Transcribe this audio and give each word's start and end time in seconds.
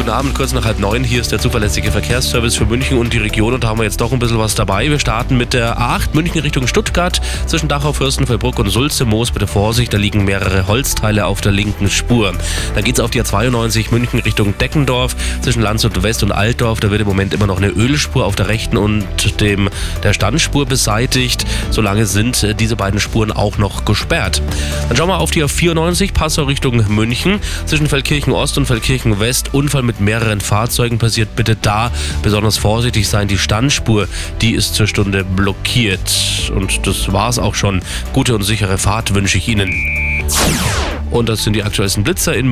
Guten 0.00 0.12
Abend, 0.12 0.34
kurz 0.34 0.54
nach 0.54 0.64
halb 0.64 0.78
neun. 0.78 1.04
Hier 1.04 1.20
ist 1.20 1.30
der 1.30 1.40
zuverlässige 1.40 1.92
Verkehrsservice 1.92 2.56
für 2.56 2.64
München 2.64 2.96
und 2.96 3.12
die 3.12 3.18
Region 3.18 3.52
und 3.52 3.64
da 3.64 3.68
haben 3.68 3.80
wir 3.80 3.84
jetzt 3.84 4.00
doch 4.00 4.12
ein 4.12 4.18
bisschen 4.18 4.38
was 4.38 4.54
dabei. 4.54 4.88
Wir 4.88 4.98
starten 4.98 5.36
mit 5.36 5.52
der 5.52 5.78
A8 5.78 6.14
München 6.14 6.40
Richtung 6.40 6.66
Stuttgart 6.66 7.20
zwischen 7.44 7.68
Dachau, 7.68 7.92
Fürstenfeldbruck 7.92 8.58
und 8.58 8.70
Sulze. 8.70 9.04
Moos, 9.04 9.30
bitte 9.30 9.46
Vorsicht, 9.46 9.92
da 9.92 9.98
liegen 9.98 10.24
mehrere 10.24 10.66
Holzteile 10.66 11.26
auf 11.26 11.42
der 11.42 11.52
linken 11.52 11.90
Spur. 11.90 12.32
Dann 12.74 12.82
geht's 12.82 12.98
auf 12.98 13.10
die 13.10 13.20
A92 13.20 13.90
München 13.90 14.20
Richtung 14.20 14.56
Deckendorf 14.56 15.14
zwischen 15.42 15.60
Landshut 15.60 16.02
West 16.02 16.22
und 16.22 16.32
Altdorf. 16.32 16.80
Da 16.80 16.90
wird 16.90 17.02
im 17.02 17.06
Moment 17.06 17.34
immer 17.34 17.46
noch 17.46 17.58
eine 17.58 17.68
Ölspur 17.68 18.24
auf 18.24 18.36
der 18.36 18.48
rechten 18.48 18.78
und 18.78 19.04
dem 19.42 19.68
der 20.02 20.14
Standspur 20.14 20.64
beseitigt. 20.64 21.44
Solange 21.70 22.06
sind 22.06 22.58
diese 22.58 22.74
beiden 22.74 23.00
Spuren 23.00 23.32
auch 23.32 23.58
noch 23.58 23.84
gesperrt. 23.84 24.40
Dann 24.88 24.96
schauen 24.96 25.10
wir 25.10 25.18
auf 25.18 25.30
die 25.30 25.44
A94 25.44 26.14
Passau 26.14 26.44
Richtung 26.44 26.86
München 26.88 27.38
zwischen 27.66 27.86
Feldkirchen 27.86 28.32
Ost 28.32 28.56
und 28.56 28.64
Feldkirchen 28.64 29.20
West. 29.20 29.52
Unfall 29.52 29.89
mit 29.90 30.00
mehreren 30.00 30.40
Fahrzeugen 30.40 30.98
passiert. 30.98 31.34
Bitte 31.34 31.56
da 31.56 31.90
besonders 32.22 32.56
vorsichtig 32.56 33.08
sein. 33.08 33.26
Die 33.26 33.38
Standspur, 33.38 34.06
die 34.40 34.52
ist 34.52 34.76
zur 34.76 34.86
Stunde 34.86 35.24
blockiert. 35.24 36.52
Und 36.54 36.86
das 36.86 37.12
war's 37.12 37.40
auch 37.40 37.56
schon. 37.56 37.82
Gute 38.12 38.36
und 38.36 38.42
sichere 38.42 38.78
Fahrt 38.78 39.14
wünsche 39.14 39.38
ich 39.38 39.48
Ihnen. 39.48 39.72
Und 41.10 41.28
das 41.28 41.42
sind 41.42 41.54
die 41.54 41.64
aktuellsten 41.64 42.04
Blitzer 42.04 42.36
in 42.36 42.46